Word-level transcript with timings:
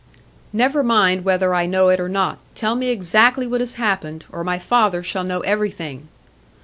"Never 0.51 0.81
mind 0.81 1.23
whether 1.23 1.53
I 1.53 1.67
know 1.67 1.89
it 1.89 1.99
or 1.99 2.09
not. 2.09 2.39
Tell 2.55 2.73
me 2.75 2.89
exactly 2.89 3.45
what 3.45 3.59
has 3.61 3.73
happened, 3.73 4.25
or 4.31 4.43
my 4.43 4.57
father 4.57 5.03
shall 5.03 5.23
know 5.23 5.41
everything." 5.41 6.07